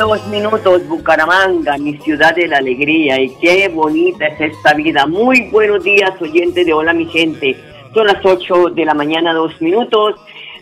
[0.00, 3.20] Dos minutos, Bucaramanga, mi ciudad de la alegría.
[3.20, 5.06] Y qué bonita es esta vida.
[5.06, 7.54] Muy buenos días, oyentes de Hola, mi gente.
[7.92, 10.14] Son las 8 de la mañana, dos minutos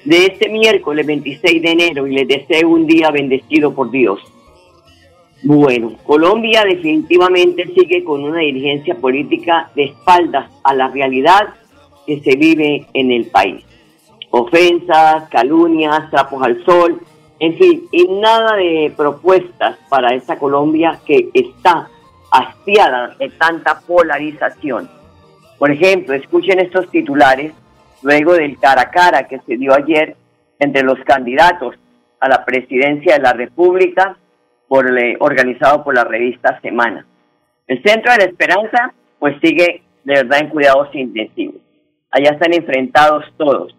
[0.04, 4.18] de este miércoles 26 de enero y les deseo un día bendecido por Dios.
[5.44, 11.54] Bueno, Colombia definitivamente sigue con una dirigencia política de espaldas a la realidad
[12.06, 13.64] que se vive en el país.
[14.30, 17.00] Ofensas, calumnias, trapos al sol,
[17.40, 21.88] en fin, y nada de propuestas para esta Colombia que está
[22.30, 24.90] hastiada de tanta polarización.
[25.58, 27.52] Por ejemplo, escuchen estos titulares
[28.02, 30.16] luego del cara a cara que se dio ayer
[30.58, 31.76] entre los candidatos
[32.20, 34.16] a la presidencia de la República
[34.70, 37.06] eh, organizado por la revista Semana.
[37.66, 41.60] El Centro de la Esperanza pues sigue de verdad en cuidados intensivos.
[42.10, 43.74] Allá están enfrentados todos.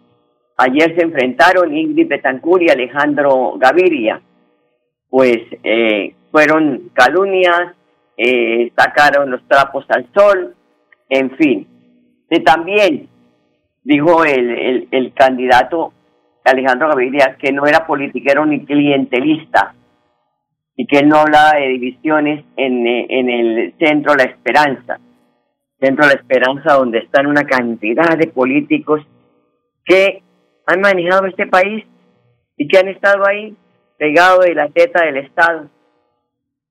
[0.62, 4.20] Ayer se enfrentaron Ingrid Betancourt y Alejandro Gaviria.
[5.08, 7.72] Pues eh, fueron calumnias,
[8.18, 10.54] eh, sacaron los trapos al sol,
[11.08, 11.66] en fin.
[12.28, 13.08] Y también
[13.84, 15.94] dijo el, el, el candidato
[16.44, 19.74] Alejandro Gaviria que no era politiquero ni clientelista
[20.76, 24.98] y que él no hablaba de divisiones en, eh, en el Centro La Esperanza.
[25.80, 29.00] Centro La Esperanza donde están una cantidad de políticos
[29.86, 30.22] que
[30.70, 31.84] han manejado este país
[32.56, 33.56] y que han estado ahí
[33.98, 35.68] pegados de la teta del Estado.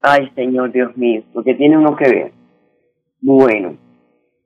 [0.01, 2.31] Ay, Señor Dios mío, lo que tiene uno que ver.
[3.21, 3.75] Bueno,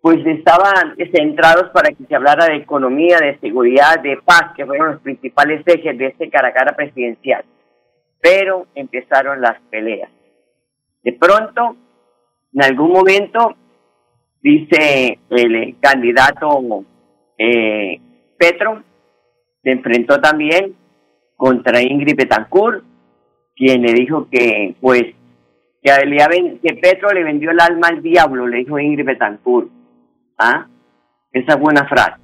[0.01, 4.93] pues estaban centrados para que se hablara de economía, de seguridad, de paz, que fueron
[4.93, 7.45] los principales ejes de este cara a cara presidencial.
[8.19, 10.09] Pero empezaron las peleas.
[11.03, 11.75] De pronto,
[12.53, 13.55] en algún momento,
[14.41, 16.83] dice el candidato
[17.37, 17.99] eh,
[18.37, 18.83] Petro,
[19.63, 20.75] se enfrentó también
[21.35, 22.84] contra Ingrid Betancourt,
[23.56, 25.03] quien le dijo que, pues,
[25.81, 29.69] que, que Petro le vendió el alma al diablo, le dijo Ingrid Betancourt.
[30.38, 30.68] ¿Ah?
[31.31, 32.22] Esa buena frase.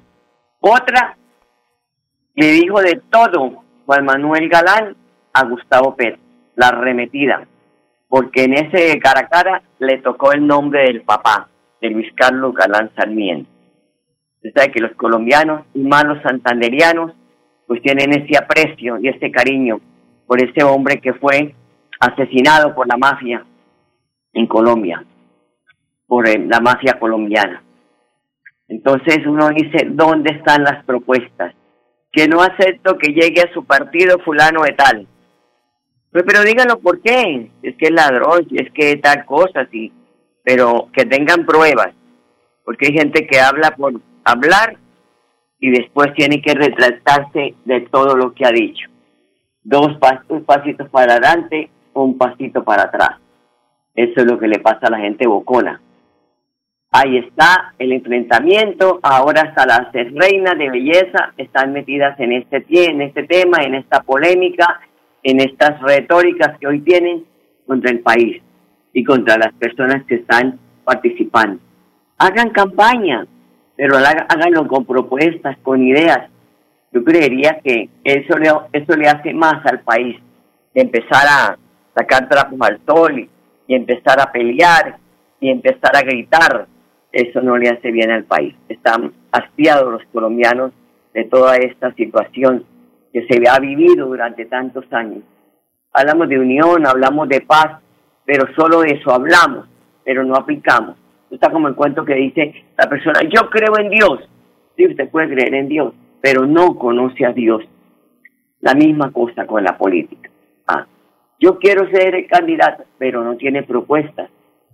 [0.60, 1.16] Otra,
[2.34, 4.96] le dijo de todo Juan Manuel Galán
[5.32, 6.20] a Gustavo Petro,
[6.54, 7.46] la arremetida,
[8.08, 11.48] porque en ese cara a cara le tocó el nombre del papá,
[11.80, 13.50] de Luis Carlos Galán Sarmiento.
[14.36, 17.12] Usted sabe que los colombianos y más los santanderianos
[17.70, 19.80] pues tienen ese aprecio y ese cariño
[20.26, 21.54] por ese hombre que fue
[22.00, 23.46] asesinado por la mafia
[24.32, 25.04] en Colombia,
[26.08, 27.62] por eh, la mafia colombiana.
[28.66, 31.54] Entonces uno dice, ¿dónde están las propuestas?
[32.10, 35.06] Que no acepto que llegue a su partido fulano de tal.
[36.10, 37.52] Pues, pero díganlo por qué.
[37.62, 39.92] Es que es ladrón, es que tal cosa, sí.
[40.42, 41.94] Pero que tengan pruebas.
[42.64, 43.92] Porque hay gente que habla por
[44.24, 44.76] hablar
[45.60, 48.88] y después tiene que retratarse de todo lo que ha dicho.
[49.62, 53.18] Dos pas- pasitos para adelante, un pasito para atrás.
[53.94, 55.80] Eso es lo que le pasa a la gente bocona.
[56.92, 58.98] Ahí está el enfrentamiento.
[59.02, 64.02] Ahora hasta las reinas de belleza están metidas en este, en este tema, en esta
[64.02, 64.80] polémica,
[65.22, 67.24] en estas retóricas que hoy tienen
[67.66, 68.42] contra el país
[68.92, 71.60] y contra las personas que están participando.
[72.18, 73.26] Hagan campaña,
[73.80, 76.28] pero háganlo con propuestas, con ideas.
[76.92, 80.18] Yo creería que eso le, eso le hace más al país,
[80.74, 81.58] de empezar a
[81.94, 83.30] sacar trapos al sol y,
[83.66, 84.98] y empezar a pelear
[85.40, 86.66] y empezar a gritar,
[87.10, 88.54] eso no le hace bien al país.
[88.68, 90.72] Están hastiados los colombianos
[91.14, 92.66] de toda esta situación
[93.14, 95.22] que se ha vivido durante tantos años.
[95.94, 97.80] Hablamos de unión, hablamos de paz,
[98.26, 99.66] pero solo de eso hablamos,
[100.04, 100.96] pero no aplicamos.
[101.30, 104.28] Está como el cuento que dice la persona, yo creo en Dios.
[104.76, 107.62] Sí, usted puede creer en Dios, pero no conoce a Dios.
[108.60, 110.30] La misma cosa con la política.
[110.66, 110.86] Ah,
[111.38, 114.30] yo quiero ser el candidato, pero no tiene propuestas,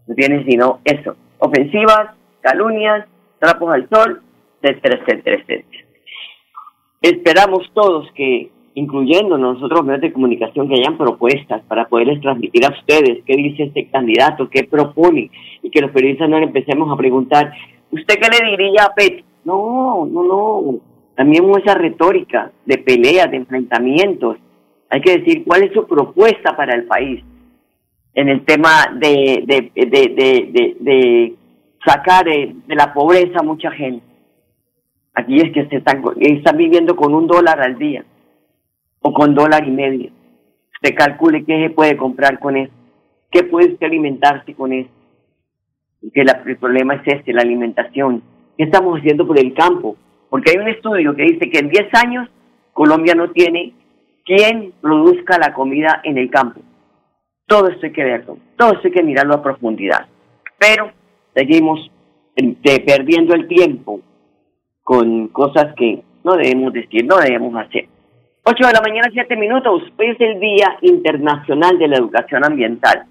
[0.06, 2.10] no tiene sino eso, ofensivas,
[2.40, 3.06] calumnias,
[3.38, 4.22] trapos al sol,
[4.62, 5.84] etcétera, etcétera, etcétera.
[7.02, 12.74] Esperamos todos que, incluyendo nosotros medios de comunicación, que hayan propuestas para poderles transmitir a
[12.78, 15.30] ustedes qué dice este candidato, qué propone,
[15.62, 17.52] y que los periodistas no le empecemos a preguntar,
[17.90, 19.24] ¿usted qué le diría a Pet?
[19.44, 20.78] No, no, no.
[21.14, 24.36] También esa retórica de peleas, de enfrentamientos.
[24.90, 27.24] Hay que decir cuál es su propuesta para el país
[28.12, 31.34] en el tema de, de, de, de,
[31.82, 34.04] sacar de, la pobreza a mucha gente.
[35.14, 38.04] Aquí es que se están, están viviendo con un dólar al día
[39.00, 40.10] o con dólar y medio.
[40.74, 42.72] Usted calcule qué se puede comprar con eso,
[43.30, 44.90] qué puede usted alimentarse con eso.
[46.12, 48.22] Que el problema es este, la alimentación.
[48.56, 49.96] ¿Qué estamos haciendo por el campo?
[50.28, 52.28] Porque hay un estudio que dice que en 10 años
[52.72, 53.72] Colombia no tiene
[54.24, 56.60] quien produzca la comida en el campo.
[57.46, 60.06] Todo esto hay que verlo, todo esto hay que mirarlo a profundidad.
[60.58, 60.90] Pero
[61.34, 61.90] seguimos
[62.34, 64.00] eh, perdiendo el tiempo
[64.82, 67.88] con cosas que no debemos decir, no debemos hacer.
[68.48, 69.82] 8 de la mañana, 7 minutos.
[69.98, 73.04] Hoy es el Día Internacional de la Educación Ambiental.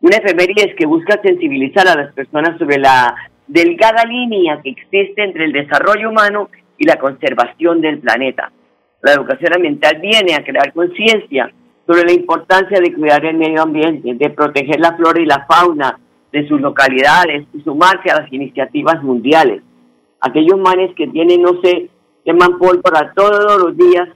[0.00, 3.12] Una efeméride que busca sensibilizar a las personas sobre la
[3.48, 6.48] delgada línea que existe entre el desarrollo humano
[6.78, 8.52] y la conservación del planeta.
[9.02, 11.52] La educación ambiental viene a crear conciencia
[11.84, 15.98] sobre la importancia de cuidar el medio ambiente, de proteger la flora y la fauna
[16.30, 19.60] de sus localidades y sumarse a las iniciativas mundiales
[20.20, 21.88] aquellos manes que tienen, no sé,
[22.24, 24.08] queman pólvora todos los días,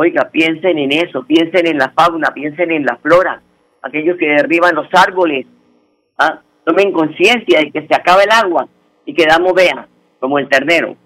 [0.00, 3.42] oiga, piensen en eso, piensen en la fauna, piensen en la flora,
[3.82, 5.44] aquellos que derriban los árboles,
[6.16, 6.40] ¿ah?
[6.62, 8.68] tomen conciencia de que se acaba el agua
[9.04, 9.86] y quedamos, vean,
[10.20, 10.96] como el ternero.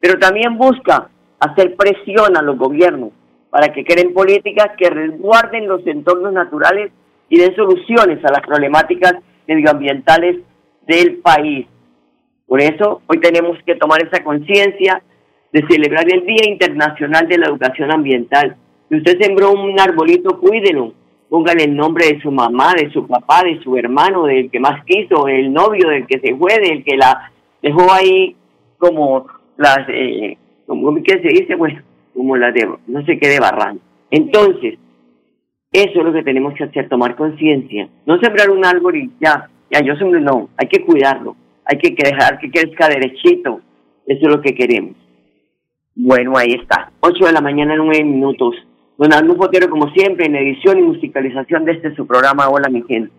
[0.00, 3.12] Pero también busca hacer presión a los gobiernos
[3.50, 6.90] para que creen políticas que resguarden los entornos naturales
[7.28, 9.14] y den soluciones a las problemáticas
[9.46, 10.40] medioambientales
[10.88, 11.68] del país.
[12.48, 15.04] Por eso hoy tenemos que tomar esa conciencia
[15.54, 18.56] de celebrar el Día Internacional de la Educación Ambiental.
[18.88, 20.92] Si usted sembró un arbolito, cuídelo.
[21.30, 24.84] Póngale el nombre de su mamá, de su papá, de su hermano, del que más
[24.84, 28.36] quiso, el novio, del que se fue, del que la dejó ahí
[28.78, 30.36] como las, eh,
[30.66, 31.54] como ¿qué se dice?
[31.54, 31.80] Bueno,
[32.12, 33.80] como la de, no sé qué, de barran.
[34.10, 34.78] Entonces,
[35.72, 37.88] eso es lo que tenemos que hacer, tomar conciencia.
[38.04, 41.94] No sembrar un árbol y ya, ya, yo sembré, no, hay que cuidarlo hay que
[41.96, 43.60] dejar que crezca derechito.
[44.06, 44.94] Eso es lo que queremos.
[45.94, 46.92] Bueno, ahí está.
[47.00, 48.54] 8 de la mañana, 9 minutos.
[48.96, 52.82] Don Arnulfo Fotero, como siempre, en edición y musicalización de este su programa Hola, mi
[52.82, 53.12] gente.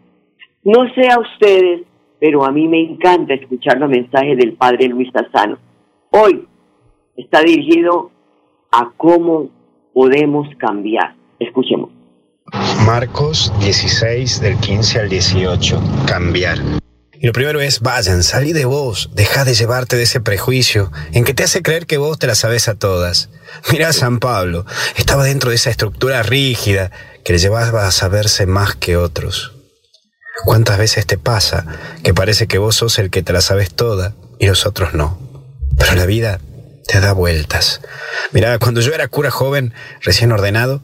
[0.63, 1.81] No sé a ustedes,
[2.19, 5.57] pero a mí me encanta escuchar los mensajes del Padre Luis Sassano.
[6.11, 6.47] Hoy
[7.15, 8.11] está dirigido
[8.71, 9.49] a cómo
[9.93, 11.15] podemos cambiar.
[11.39, 11.89] Escuchemos.
[12.85, 15.79] Marcos 16 del 15 al 18.
[16.07, 16.57] Cambiar.
[17.19, 21.23] Y lo primero es, vayan, salí de vos, deja de llevarte de ese prejuicio en
[21.23, 23.29] que te hace creer que vos te la sabes a todas.
[23.71, 24.65] Mirá San Pablo,
[24.97, 26.91] estaba dentro de esa estructura rígida
[27.23, 29.53] que le llevaba a saberse más que otros.
[30.43, 31.65] ¿Cuántas veces te pasa
[32.03, 35.19] que parece que vos sos el que te la sabes toda y los otros no?
[35.77, 36.39] Pero la vida
[36.87, 37.81] te da vueltas.
[38.31, 40.83] Mirá, cuando yo era cura joven, recién ordenado,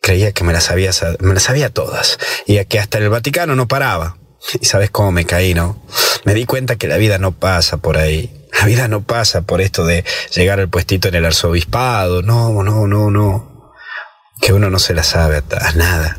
[0.00, 3.68] creía que me las sabía, me las sabía todas y que hasta el Vaticano no
[3.68, 4.16] paraba.
[4.60, 5.80] Y sabes cómo me caí, ¿no?
[6.24, 8.46] Me di cuenta que la vida no pasa por ahí.
[8.58, 12.22] La vida no pasa por esto de llegar al puestito en el arzobispado.
[12.22, 13.72] No, no, no, no.
[14.40, 16.18] Que uno no se la sabe a, nada.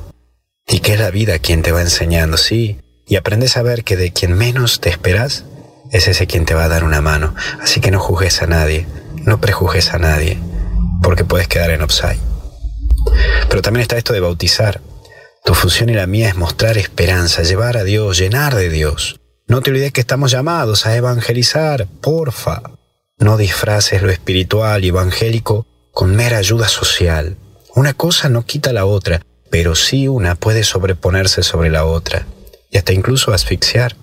[0.68, 2.80] Y que es la vida quien te va enseñando, sí.
[3.06, 5.46] Y aprendes a ver que de quien menos te esperas
[5.92, 7.36] es ese quien te va a dar una mano.
[7.62, 8.88] Así que no juzgues a nadie,
[9.26, 10.40] no prejuzgues a nadie,
[11.02, 12.20] porque puedes quedar en offside.
[13.50, 14.82] Pero también está esto de bautizar.
[15.46, 19.20] Tu función y la mía es mostrar esperanza, llevar a Dios, llenar de Dios.
[19.46, 22.62] No te olvides que estamos llamados a evangelizar, porfa.
[23.18, 27.36] No disfraces lo espiritual y evangélico con mera ayuda social.
[27.76, 32.26] Una cosa no quita la otra, pero sí una puede sobreponerse sobre la otra
[32.72, 33.98] y hasta incluso asfixiar.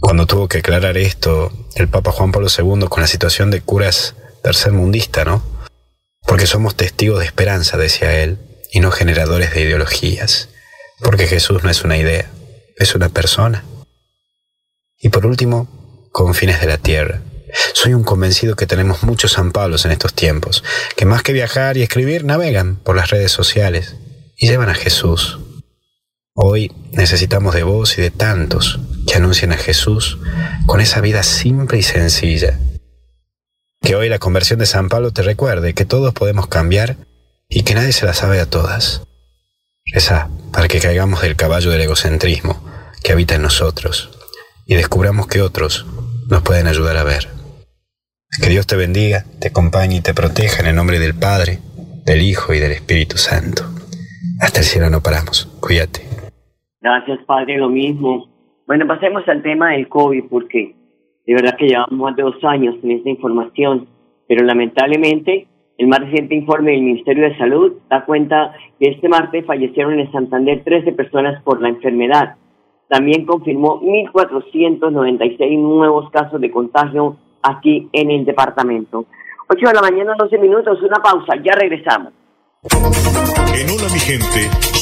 [0.00, 4.14] Cuando tuvo que aclarar esto el Papa Juan Pablo II con la situación de curas
[4.42, 5.42] tercermundista, ¿no?
[6.26, 8.38] Porque somos testigos de esperanza, decía él,
[8.76, 10.50] y no generadores de ideologías,
[10.98, 12.30] porque Jesús no es una idea,
[12.76, 13.64] es una persona.
[14.98, 17.22] Y por último, confines de la tierra.
[17.72, 20.62] Soy un convencido que tenemos muchos San Pablos en estos tiempos,
[20.94, 23.96] que más que viajar y escribir, navegan por las redes sociales
[24.36, 25.38] y llevan a Jesús.
[26.34, 30.18] Hoy necesitamos de vos y de tantos que anuncien a Jesús
[30.66, 32.60] con esa vida simple y sencilla.
[33.80, 36.98] Que hoy la conversión de San Pablo te recuerde que todos podemos cambiar
[37.48, 39.06] y que nadie se la sabe a todas.
[39.84, 42.64] Esa para que caigamos del caballo del egocentrismo
[43.02, 44.10] que habita en nosotros
[44.66, 45.86] y descubramos que otros
[46.28, 47.28] nos pueden ayudar a ver.
[48.42, 51.58] Que Dios te bendiga, te acompañe y te proteja en el nombre del Padre,
[52.04, 53.62] del Hijo y del Espíritu Santo.
[54.40, 55.46] Hasta el cielo no paramos.
[55.60, 56.02] Cuídate.
[56.80, 58.28] Gracias, Padre, lo mismo.
[58.66, 60.74] Bueno, pasemos al tema del COVID, porque
[61.26, 63.88] de verdad que llevamos más de dos años en esta información,
[64.28, 69.44] pero lamentablemente el más reciente informe del Ministerio de Salud da cuenta que este martes
[69.44, 72.36] fallecieron en Santander 13 personas por la enfermedad.
[72.88, 79.06] También confirmó 1.496 nuevos casos de contagio aquí en el departamento.
[79.48, 82.12] 8 de la mañana, 12 minutos, una pausa, ya regresamos.
[82.62, 84.50] En Hola mi gente,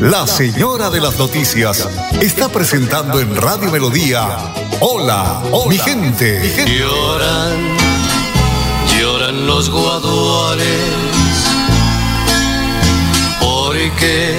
[0.00, 1.88] la señora de las noticias
[2.20, 4.36] está presentando en Radio Melodía.
[4.80, 6.40] Hola, hola mi gente.
[6.40, 6.78] Mi gente.
[6.78, 7.76] Lloran,
[8.98, 10.66] lloran los guaduales,
[13.40, 14.34] porque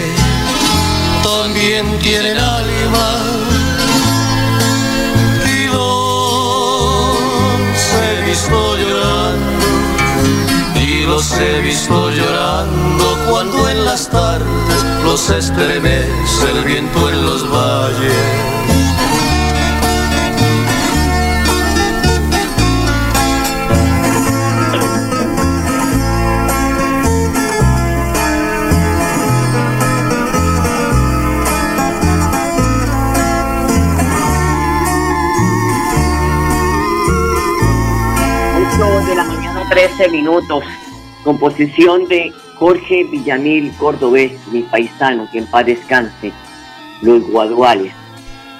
[1.24, 3.21] también tienen alma.
[5.45, 7.17] Y los
[7.93, 9.65] he visto llorando,
[10.79, 17.50] y los he visto llorando cuando en las tardes los estremece el viento en los
[17.50, 18.55] valles.
[39.08, 40.63] de la mañana 13 minutos
[41.24, 46.31] composición de Jorge Villamil Cordobés, mi paisano, que en paz descanse,
[47.01, 47.93] los guaduales.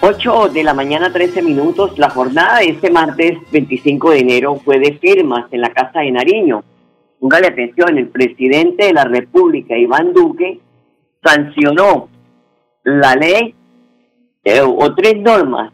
[0.02, 1.98] 8 de la mañana, 13 minutos.
[1.98, 6.12] La jornada de este martes 25 de enero fue de firmas en la Casa de
[6.12, 6.64] Nariño.
[7.20, 10.60] Póngale atención, el presidente de la República, Iván Duque,
[11.24, 12.10] sancionó
[12.84, 13.56] la ley
[14.64, 15.72] o tres normas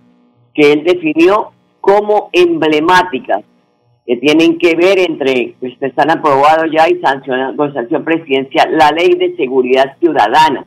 [0.54, 1.51] que él definió
[1.82, 3.44] como emblemáticas
[4.18, 9.15] tienen que ver entre, pues están aprobados ya y sancionados con sanción presidencial, la ley
[9.15, 10.65] de seguridad ciudadana.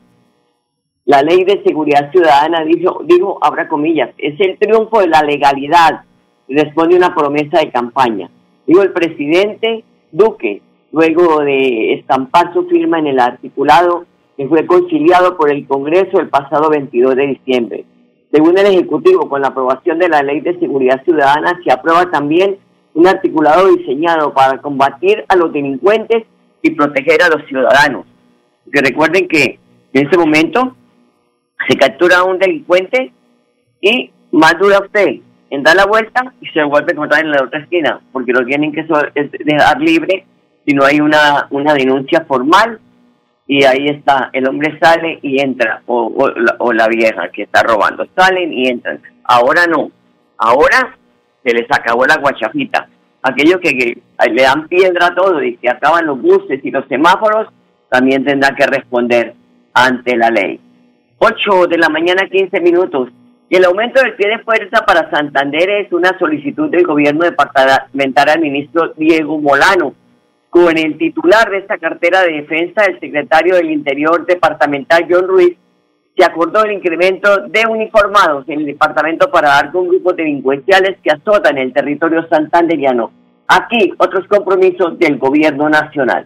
[1.05, 6.01] La ley de seguridad ciudadana, dijo, dijo, abra comillas, es el triunfo de la legalidad,
[6.49, 8.29] responde una promesa de campaña.
[8.65, 10.61] Digo, el presidente Duque,
[10.91, 14.05] luego de estampar su firma en el articulado
[14.37, 17.85] que fue conciliado por el Congreso el pasado 22 de diciembre.
[18.31, 22.57] Según el Ejecutivo, con la aprobación de la Ley de Seguridad Ciudadana, se aprueba también
[22.95, 26.23] un articulado diseñado para combatir a los delincuentes
[26.61, 28.05] y proteger a los ciudadanos.
[28.71, 29.59] Que recuerden que
[29.93, 30.75] en ese momento
[31.67, 33.11] se captura a un delincuente
[33.81, 37.43] y más dura usted en dar la vuelta y se vuelve a encontrar en la
[37.43, 38.85] otra esquina, porque lo tienen que
[39.43, 40.25] dejar libre
[40.65, 42.79] si no hay una, una denuncia formal
[43.45, 46.11] y ahí está, el hombre sale y entra, o,
[46.57, 49.01] o la vieja que está robando, salen y entran.
[49.23, 49.91] Ahora no,
[50.37, 50.97] ahora
[51.45, 52.87] se les acabó la guachafita.
[53.21, 53.71] Aquellos que,
[54.31, 57.47] le dan piedra a todo y que acaban los buses y los semáforos,
[57.89, 59.35] también tendrán que responder
[59.73, 60.59] ante la ley.
[61.19, 63.09] 8 de la mañana, 15 minutos.
[63.47, 68.29] Y el aumento del pie de fuerza para Santander es una solicitud del gobierno departamental
[68.29, 69.93] al ministro Diego Molano.
[70.49, 75.57] Con el titular de esta cartera de defensa, el secretario del Interior departamental, John Ruiz,
[76.15, 81.11] se acordó el incremento de uniformados en el departamento para dar con grupos delincuenciales que
[81.11, 83.11] azotan el territorio santanderiano.
[83.47, 86.25] Aquí otros compromisos del gobierno nacional.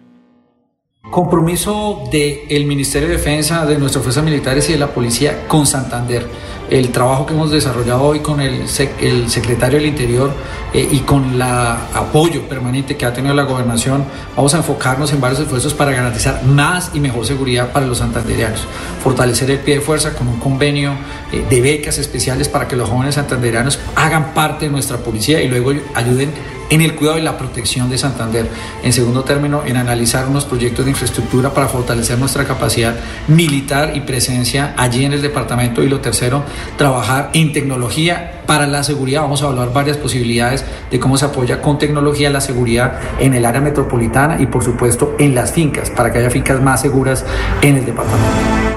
[1.08, 6.24] Compromiso del Ministerio de Defensa, de nuestras fuerzas militares y de la policía con Santander.
[6.68, 8.66] El trabajo que hemos desarrollado hoy con el,
[9.00, 10.32] el secretario del Interior
[10.72, 14.04] eh, y con el apoyo permanente que ha tenido la gobernación,
[14.36, 18.68] vamos a enfocarnos en varios esfuerzos para garantizar más y mejor seguridad para los santanderianos.
[19.02, 20.92] Fortalecer el pie de fuerza con un convenio
[21.32, 25.48] eh, de becas especiales para que los jóvenes santanderianos hagan parte de nuestra policía y
[25.48, 26.30] luego ayuden
[26.70, 28.46] en el cuidado y la protección de Santander.
[28.82, 32.96] En segundo término, en analizar unos proyectos de infraestructura para fortalecer nuestra capacidad
[33.28, 35.82] militar y presencia allí en el departamento.
[35.82, 36.44] Y lo tercero,
[36.76, 39.22] trabajar en tecnología para la seguridad.
[39.22, 43.44] Vamos a evaluar varias posibilidades de cómo se apoya con tecnología la seguridad en el
[43.44, 47.26] área metropolitana y por supuesto en las fincas, para que haya fincas más seguras
[47.62, 48.70] en el departamento.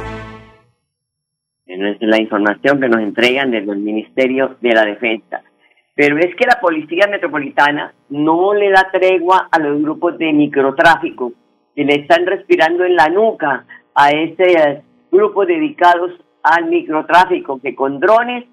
[1.65, 5.41] Es la información que nos entregan desde el Ministerio de la Defensa.
[5.95, 11.33] Pero es que la Policía Metropolitana no le da tregua a los grupos de microtráfico
[11.75, 17.99] que le están respirando en la nuca a este grupo dedicados al microtráfico que con
[17.99, 18.45] drones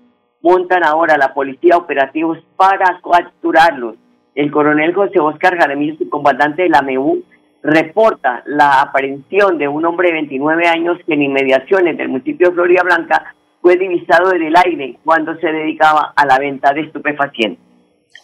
[0.42, 3.96] montan ahora la policía operativos para capturarlos.
[4.34, 7.22] El coronel José Oscar Jaramillo, comandante de la MEU,
[7.62, 12.54] reporta la aprehensión de un hombre de 29 años que en inmediaciones del municipio de
[12.54, 17.64] Florida Blanca fue divisado en el aire cuando se dedicaba a la venta de estupefacientes.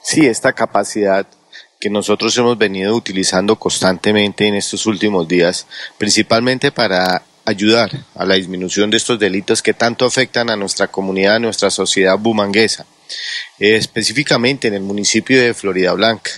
[0.03, 1.27] Sí, esta capacidad
[1.81, 5.67] que nosotros hemos venido utilizando constantemente en estos últimos días,
[5.99, 11.37] principalmente para ayudar a la disminución de estos delitos que tanto afectan a nuestra comunidad,
[11.37, 12.87] a nuestra sociedad bumanguesa,
[13.59, 16.31] específicamente en el municipio de Florida Blanca.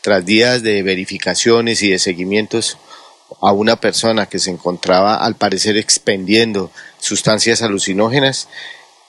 [0.00, 2.78] Tras días de verificaciones y de seguimientos
[3.40, 6.70] a una persona que se encontraba al parecer expendiendo
[7.04, 8.48] sustancias alucinógenas,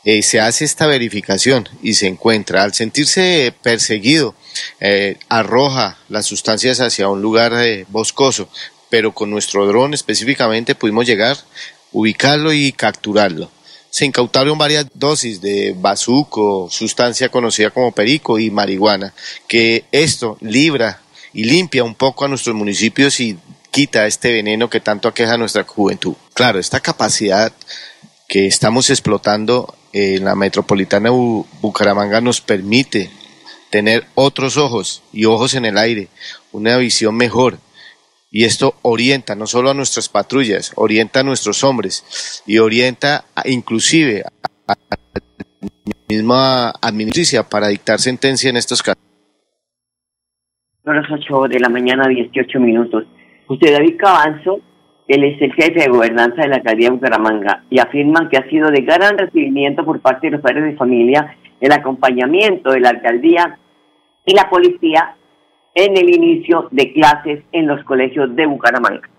[0.04, 4.36] eh, se hace esta verificación y se encuentra, al sentirse perseguido,
[4.82, 8.50] eh, arroja las sustancias hacia un lugar eh, boscoso,
[8.90, 11.38] pero con nuestro dron específicamente pudimos llegar,
[11.94, 13.50] ubicarlo y capturarlo.
[13.90, 19.14] Se incautaron varias dosis de bazuco, sustancia conocida como perico y marihuana,
[19.48, 21.00] que esto libra
[21.34, 23.38] y limpia un poco a nuestros municipios y
[23.76, 26.16] quita este veneno que tanto aqueja a nuestra juventud.
[26.34, 27.52] Claro, esta capacidad
[28.30, 33.10] que estamos explotando en la metropolitana Bucaramanga nos permite
[33.72, 36.08] tener otros ojos y ojos en el aire,
[36.54, 37.58] una visión mejor.
[38.32, 44.24] Y esto orienta no solo a nuestras patrullas, orienta a nuestros hombres y orienta inclusive
[44.68, 44.98] a la
[46.08, 49.04] misma administración para dictar sentencia en estos casos.
[50.86, 53.06] Son las 8 de la mañana, 18 minutos.
[53.48, 54.60] José David Cabanzo,
[55.08, 58.50] él es el jefe de gobernanza de la alcaldía de Bucaramanga y afirma que ha
[58.50, 62.90] sido de gran recibimiento por parte de los padres de familia el acompañamiento de la
[62.90, 63.60] alcaldía
[64.26, 65.16] y la policía
[65.76, 69.10] en el inicio de clases en los colegios de Bucaramanga.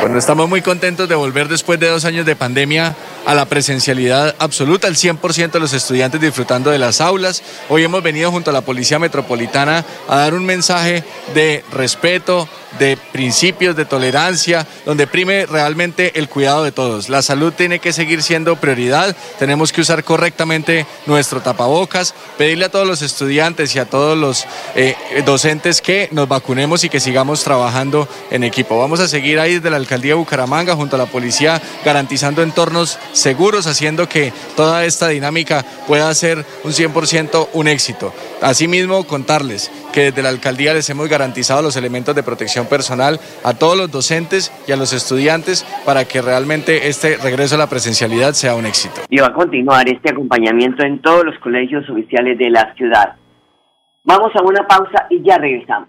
[0.00, 4.34] Bueno, estamos muy contentos de volver después de dos años de pandemia a la presencialidad
[4.38, 7.42] absoluta, el 100% de los estudiantes disfrutando de las aulas.
[7.68, 11.04] Hoy hemos venido junto a la Policía Metropolitana a dar un mensaje
[11.34, 17.08] de respeto, de principios de tolerancia, donde prime realmente el cuidado de todos.
[17.08, 22.70] La salud tiene que seguir siendo prioridad, tenemos que usar correctamente nuestro tapabocas, pedirle a
[22.70, 27.44] todos los estudiantes y a todos los eh, docentes que nos vacunemos y que sigamos
[27.44, 28.78] trabajando en equipo.
[28.78, 32.98] Vamos a seguir ahí desde la Alcaldía de Bucaramanga junto a la policía garantizando entornos
[33.12, 38.12] seguros, haciendo que toda esta dinámica pueda ser un 100% un éxito.
[38.42, 43.54] Asimismo, contarles que desde la alcaldía les hemos garantizado los elementos de protección personal a
[43.54, 48.32] todos los docentes y a los estudiantes para que realmente este regreso a la presencialidad
[48.32, 49.00] sea un éxito.
[49.08, 53.14] Y va a continuar este acompañamiento en todos los colegios oficiales de la ciudad.
[54.04, 55.88] Vamos a una pausa y ya regresamos.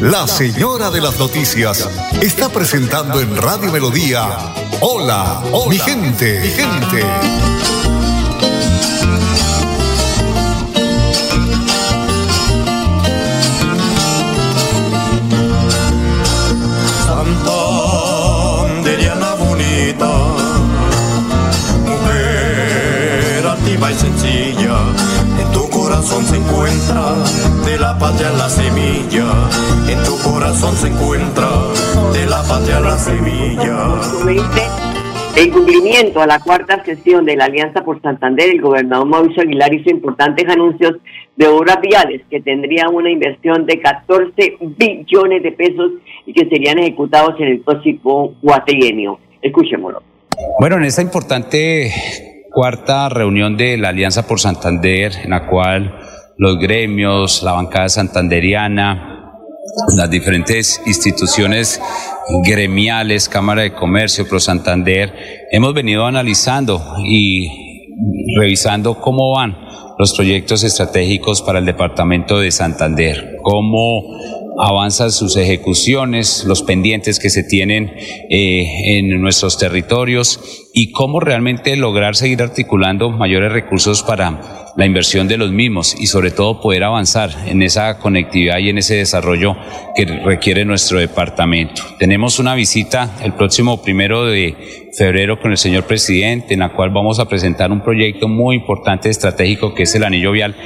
[0.00, 1.88] la señora de las noticias
[2.20, 4.28] está presentando en Radio Melodía.
[4.80, 7.04] Hola, hola mi gente, mi gente.
[17.04, 20.08] Santanderiana bonita,
[21.86, 24.78] mujer activa y sencilla,
[25.40, 27.14] en tu corazón se encuentra
[27.68, 29.26] de la patria la semilla,
[29.90, 31.46] en tu corazón se encuentra
[32.14, 34.00] de la patria la semilla.
[35.36, 39.74] En cumplimiento a la cuarta sesión de la Alianza por Santander, el gobernador Mauricio Aguilar
[39.74, 40.94] hizo importantes anuncios
[41.36, 45.92] de obras viales que tendrían una inversión de 14 billones de pesos
[46.24, 49.20] y que serían ejecutados en el próximo cuatrienio.
[49.42, 50.02] Escuchémoslo.
[50.58, 51.92] Bueno, en esta importante
[52.50, 56.07] cuarta reunión de la Alianza por Santander, en la cual
[56.38, 59.34] los gremios, la bancada santanderiana,
[59.96, 61.80] las diferentes instituciones
[62.44, 65.12] gremiales, Cámara de Comercio, Pro Santander,
[65.50, 67.48] hemos venido analizando y
[68.38, 69.56] revisando cómo van
[69.98, 74.16] los proyectos estratégicos para el departamento de Santander, cómo
[74.58, 77.92] avanzan sus ejecuciones, los pendientes que se tienen
[78.28, 85.26] eh, en nuestros territorios y cómo realmente lograr seguir articulando mayores recursos para la inversión
[85.26, 89.56] de los mismos y sobre todo poder avanzar en esa conectividad y en ese desarrollo
[89.96, 91.82] que requiere nuestro departamento.
[91.98, 96.90] Tenemos una visita el próximo primero de febrero con el señor presidente en la cual
[96.90, 100.56] vamos a presentar un proyecto muy importante estratégico que es el anillo vial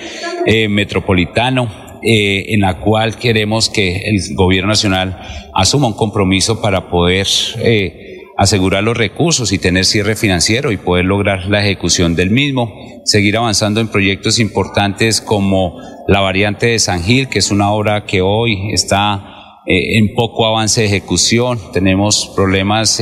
[0.46, 5.20] eh, metropolitano eh, en la cual queremos que el gobierno nacional
[5.54, 11.04] asuma un compromiso para poder eh, asegurar los recursos y tener cierre financiero y poder
[11.04, 17.04] lograr la ejecución del mismo, seguir avanzando en proyectos importantes como la variante de San
[17.04, 22.32] Gil, que es una obra que hoy está eh, en poco avance de ejecución, tenemos
[22.34, 23.00] problemas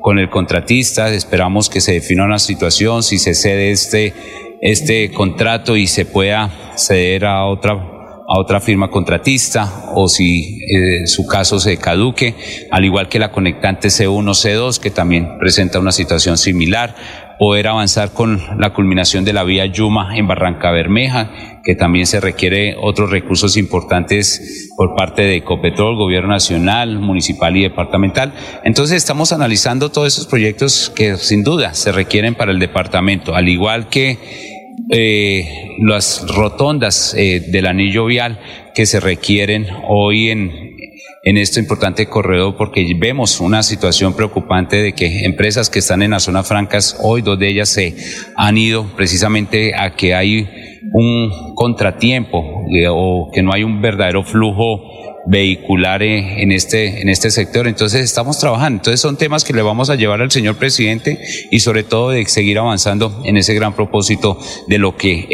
[0.00, 4.14] con el contratista, esperamos que se defina una situación, si se cede este,
[4.62, 7.99] este contrato y se pueda ceder a otra
[8.32, 12.36] a otra firma contratista o si eh, su caso se caduque,
[12.70, 16.94] al igual que la conectante C1, C2, que también presenta una situación similar,
[17.40, 21.32] poder avanzar con la culminación de la vía Yuma en Barranca Bermeja,
[21.64, 27.62] que también se requiere otros recursos importantes por parte de Ecopetrol, Gobierno Nacional, Municipal y
[27.62, 28.32] Departamental.
[28.62, 33.48] Entonces estamos analizando todos esos proyectos que sin duda se requieren para el departamento, al
[33.48, 34.49] igual que
[34.90, 38.40] eh, las rotondas eh, del anillo vial
[38.74, 40.76] que se requieren hoy en,
[41.22, 46.10] en este importante corredor porque vemos una situación preocupante de que empresas que están en
[46.10, 47.94] las zonas francas, hoy dos de ellas se
[48.36, 50.48] han ido precisamente a que hay
[50.92, 54.99] un contratiempo eh, o que no hay un verdadero flujo
[55.30, 57.68] vehicular en este, en este sector.
[57.68, 58.78] Entonces estamos trabajando.
[58.78, 61.20] Entonces son temas que le vamos a llevar al señor presidente
[61.52, 65.28] y sobre todo de seguir avanzando en ese gran propósito de lo que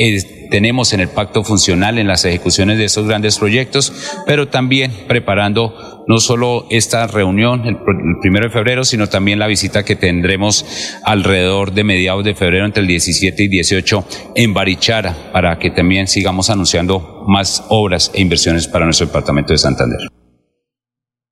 [0.51, 3.93] tenemos en el pacto funcional, en las ejecuciones de esos grandes proyectos,
[4.27, 7.77] pero también preparando no solo esta reunión el,
[8.21, 12.83] primero de febrero, sino también la visita que tendremos alrededor de mediados de febrero entre
[12.83, 18.69] el 17 y 18 en Barichara, para que también sigamos anunciando más obras e inversiones
[18.69, 19.99] para nuestro departamento de Santander.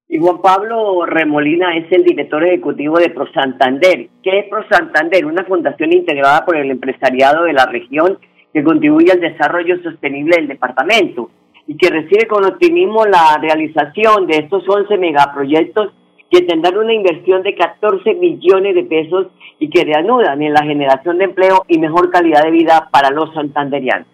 [0.09, 4.09] Y Juan Pablo Remolina es el director ejecutivo de ProSantander.
[4.23, 5.27] ¿Qué es ProSantander?
[5.27, 8.19] Una fundación integrada por el empresariado de la región
[8.53, 11.31] que contribuye al desarrollo sostenible del departamento
[11.67, 15.93] y que recibe con optimismo la realización de estos 11 megaproyectos
[16.31, 21.19] que tendrán una inversión de 14 millones de pesos y que reanudan en la generación
[21.19, 24.09] de empleo y mejor calidad de vida para los santanderianos.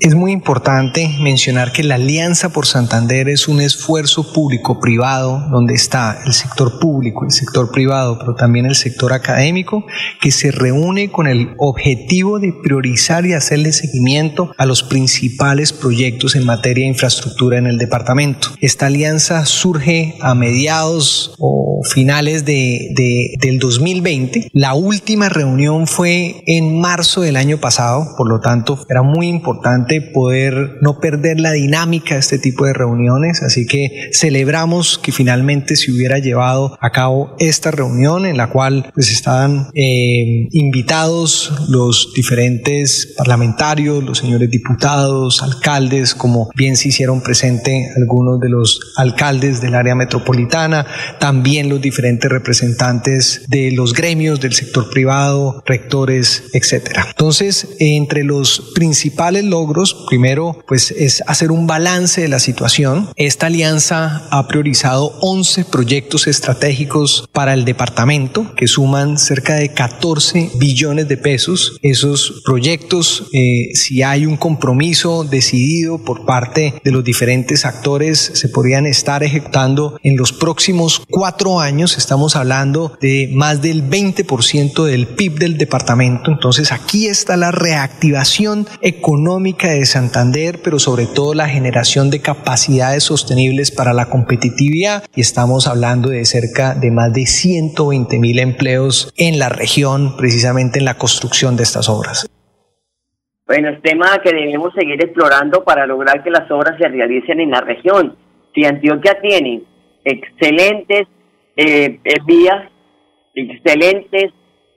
[0.00, 6.18] Es muy importante mencionar que la Alianza por Santander es un esfuerzo público-privado donde está
[6.24, 9.84] el sector público, el sector privado, pero también el sector académico,
[10.18, 16.36] que se reúne con el objetivo de priorizar y hacerle seguimiento a los principales proyectos
[16.36, 18.48] en materia de infraestructura en el departamento.
[18.62, 24.48] Esta alianza surge a mediados o finales de, del 2020.
[24.54, 29.81] La última reunión fue en marzo del año pasado, por lo tanto era muy importante
[30.12, 35.76] poder no perder la dinámica de este tipo de reuniones, así que celebramos que finalmente
[35.76, 42.12] se hubiera llevado a cabo esta reunión en la cual pues estaban eh, invitados los
[42.14, 49.60] diferentes parlamentarios, los señores diputados, alcaldes, como bien se hicieron presente algunos de los alcaldes
[49.60, 50.86] del área metropolitana,
[51.18, 57.06] también los diferentes representantes de los gremios del sector privado, rectores, etcétera.
[57.08, 59.71] Entonces, entre los principales logros
[60.08, 63.08] primero, pues es hacer un balance de la situación.
[63.16, 70.50] Esta alianza ha priorizado 11 proyectos estratégicos para el departamento que suman cerca de 14
[70.58, 71.78] billones de pesos.
[71.82, 78.48] Esos proyectos, eh, si hay un compromiso decidido por parte de los diferentes actores, se
[78.48, 81.96] podrían estar ejecutando en los próximos cuatro años.
[81.96, 86.30] Estamos hablando de más del 20% del PIB del departamento.
[86.30, 93.04] Entonces aquí está la reactivación económica de Santander, pero sobre todo la generación de capacidades
[93.04, 95.04] sostenibles para la competitividad.
[95.14, 100.78] Y estamos hablando de cerca de más de 120 mil empleos en la región, precisamente
[100.78, 102.28] en la construcción de estas obras.
[103.46, 107.50] Bueno, es tema que debemos seguir explorando para lograr que las obras se realicen en
[107.50, 108.16] la región.
[108.54, 109.62] Si Antioquia tiene
[110.04, 111.06] excelentes
[111.56, 112.70] eh, eh, vías,
[113.34, 114.32] excelentes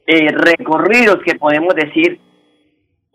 [0.07, 2.19] eh, recorridos que podemos decir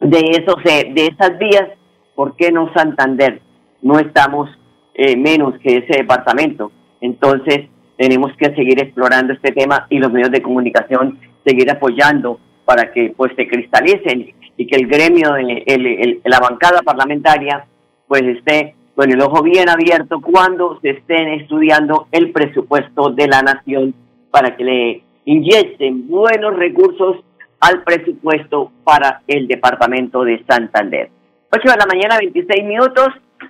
[0.01, 1.69] de esos de esas vías,
[2.15, 3.41] ¿por qué no Santander?
[3.83, 4.51] No estamos
[4.95, 6.73] eh, menos que ese departamento.
[7.01, 12.93] Entonces, tenemos que seguir explorando este tema y los medios de comunicación seguir apoyando para
[12.93, 17.67] que pues se cristalicen y que el gremio, de, la bancada parlamentaria,
[18.07, 23.43] pues esté con el ojo bien abierto cuando se estén estudiando el presupuesto de la
[23.43, 23.95] nación
[24.31, 27.17] para que le inyecten buenos recursos
[27.61, 31.11] al presupuesto para el departamento de Santander.
[31.53, 33.09] 8 de la mañana, 26 minutos.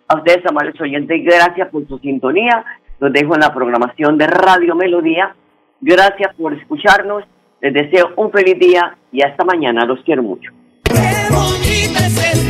[0.09, 2.64] A ustedes, amables oyentes, gracias por su sintonía.
[2.99, 5.35] Los dejo en la programación de Radio Melodía.
[5.81, 7.25] Gracias por escucharnos.
[7.61, 9.85] Les deseo un feliz día y hasta mañana.
[9.85, 10.51] Los quiero mucho.
[10.90, 12.50] Hola